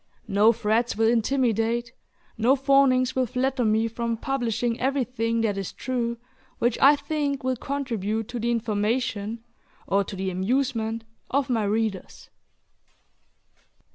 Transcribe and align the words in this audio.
No 0.27 0.51
threats 0.51 0.95
will 0.95 1.07
intimidate, 1.07 1.93
no 2.35 2.55
fawnings 2.55 3.15
will 3.15 3.27
flatter 3.27 3.63
me 3.63 3.87
from 3.87 4.17
publishing 4.17 4.79
everything 4.79 5.41
that 5.41 5.59
is 5.59 5.71
true 5.71 6.17
which 6.57 6.75
I 6.81 6.95
think 6.95 7.43
will 7.43 7.55
contribute 7.55 8.27
to 8.29 8.39
the 8.39 8.49
information 8.49 9.43
or 9.85 10.03
to 10.05 10.15
the 10.15 10.31
amusement 10.31 11.03
of 11.29 11.51
my 11.51 11.65
readers. 11.65 12.31